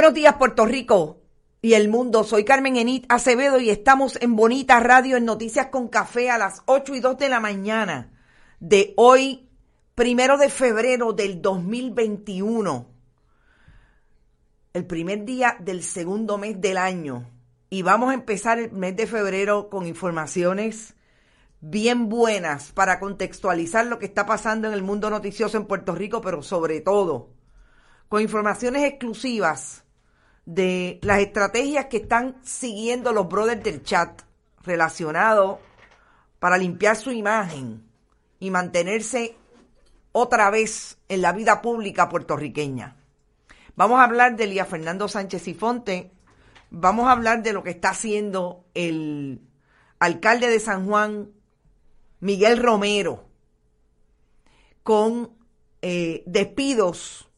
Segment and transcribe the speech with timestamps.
[0.00, 1.20] Buenos días, Puerto Rico
[1.60, 2.24] y el mundo.
[2.24, 6.62] Soy Carmen Enit Acevedo y estamos en Bonita Radio en Noticias con Café a las
[6.64, 8.10] 8 y 2 de la mañana
[8.60, 9.50] de hoy,
[9.94, 12.88] primero de febrero del 2021.
[14.72, 17.28] El primer día del segundo mes del año.
[17.68, 20.94] Y vamos a empezar el mes de febrero con informaciones
[21.60, 26.22] bien buenas para contextualizar lo que está pasando en el mundo noticioso en Puerto Rico,
[26.22, 27.34] pero sobre todo
[28.08, 29.84] con informaciones exclusivas
[30.46, 34.22] de las estrategias que están siguiendo los brothers del chat
[34.62, 35.58] relacionados
[36.38, 37.84] para limpiar su imagen
[38.38, 39.36] y mantenerse
[40.12, 42.96] otra vez en la vida pública puertorriqueña.
[43.76, 46.12] Vamos a hablar de Elías Fernando Sánchez y Fonte,
[46.70, 49.40] vamos a hablar de lo que está haciendo el
[49.98, 51.30] alcalde de San Juan,
[52.20, 53.28] Miguel Romero,
[54.82, 55.32] con
[55.82, 57.28] eh, despidos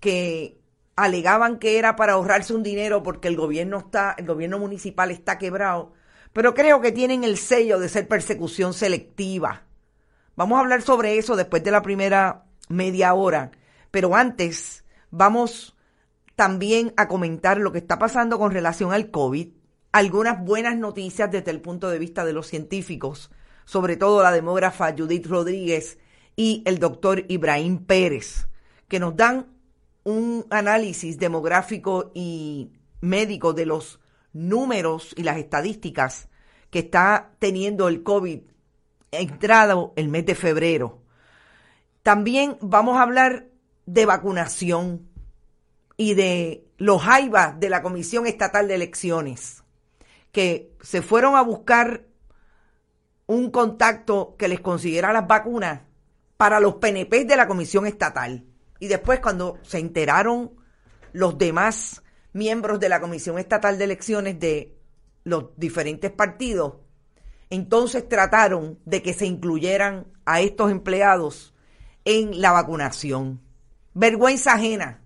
[0.00, 0.58] que
[0.96, 5.38] alegaban que era para ahorrarse un dinero porque el gobierno está, el gobierno municipal está
[5.38, 5.92] quebrado,
[6.32, 9.64] pero creo que tienen el sello de ser persecución selectiva.
[10.36, 13.50] Vamos a hablar sobre eso después de la primera media hora,
[13.90, 15.76] pero antes vamos
[16.34, 19.48] también a comentar lo que está pasando con relación al COVID,
[19.92, 23.30] algunas buenas noticias desde el punto de vista de los científicos,
[23.64, 25.98] sobre todo la demógrafa Judith Rodríguez
[26.34, 28.48] y el doctor Ibrahim Pérez,
[28.88, 29.53] que nos dan
[30.04, 34.00] un análisis demográfico y médico de los
[34.32, 36.28] números y las estadísticas
[36.70, 38.40] que está teniendo el COVID
[39.12, 41.02] entrado el mes de febrero.
[42.02, 43.46] También vamos a hablar
[43.86, 45.08] de vacunación
[45.96, 49.62] y de los jaivas de la Comisión Estatal de Elecciones,
[50.32, 52.04] que se fueron a buscar
[53.26, 55.82] un contacto que les consiguiera las vacunas
[56.36, 58.44] para los PNP de la Comisión Estatal.
[58.80, 60.52] Y después cuando se enteraron
[61.12, 62.02] los demás
[62.32, 64.76] miembros de la Comisión Estatal de Elecciones de
[65.24, 66.74] los diferentes partidos,
[67.50, 71.54] entonces trataron de que se incluyeran a estos empleados
[72.04, 73.40] en la vacunación.
[73.94, 75.00] Vergüenza ajena.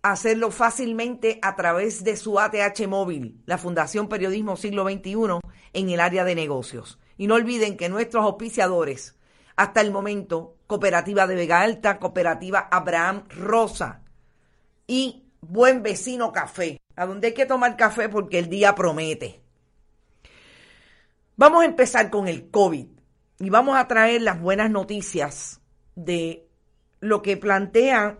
[0.00, 5.40] hacerlo fácilmente a través de su ATH móvil, la Fundación Periodismo Siglo XXI,
[5.74, 6.98] en el área de negocios.
[7.18, 9.18] Y no olviden que nuestros auspiciadores,
[9.56, 14.01] hasta el momento, Cooperativa de Vega Alta, Cooperativa Abraham Rosa
[14.86, 19.42] y Buen Vecino Café, a donde hay que tomar café porque el día promete.
[21.36, 22.86] Vamos a empezar con el COVID
[23.40, 25.60] y vamos a traer las buenas noticias
[25.96, 26.48] de
[27.00, 28.18] lo que plantea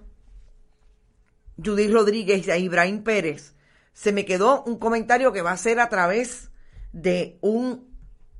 [1.62, 3.54] Judith Rodríguez y Ibrahim Pérez.
[3.92, 6.50] Se me quedó un comentario que va a ser a través
[6.92, 7.94] de un,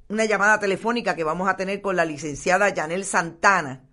[0.09, 3.85] una llamada telefónica que vamos a tener con la licenciada Yanel Santana,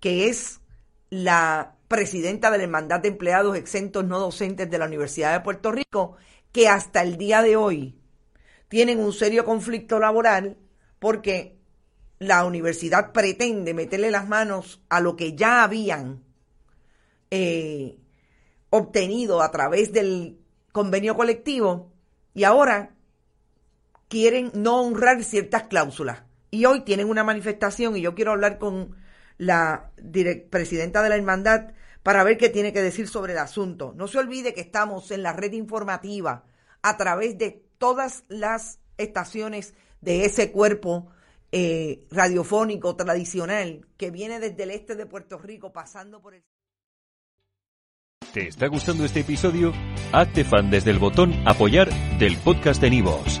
[0.00, 0.60] que es
[1.08, 5.72] la presidenta de la Hermandad de Empleados Exentos No Docentes de la Universidad de Puerto
[5.72, 6.16] Rico,
[6.52, 7.98] que hasta el día de hoy
[8.68, 10.56] tienen un serio conflicto laboral
[10.98, 11.58] porque
[12.18, 16.22] la universidad pretende meterle las manos a lo que ya habían
[17.30, 17.98] eh,
[18.70, 20.38] obtenido a través del
[20.72, 21.92] convenio colectivo
[22.34, 22.94] y ahora
[24.08, 26.22] quieren no honrar ciertas cláusulas.
[26.50, 28.96] Y hoy tienen una manifestación y yo quiero hablar con
[29.38, 29.90] la
[30.50, 31.72] presidenta de la hermandad
[32.02, 33.94] para ver qué tiene que decir sobre el asunto.
[33.96, 36.44] No se olvide que estamos en la red informativa
[36.82, 41.08] a través de todas las estaciones de ese cuerpo
[41.50, 46.42] eh, radiofónico tradicional que viene desde el este de Puerto Rico pasando por el...
[48.32, 49.72] ¿Te está gustando este episodio?
[50.12, 51.88] Hazte fan desde el botón apoyar
[52.18, 53.40] del podcast de Nivos.